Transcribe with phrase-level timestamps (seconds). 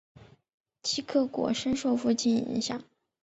[0.81, 2.81] 齐克果深受父亲影响。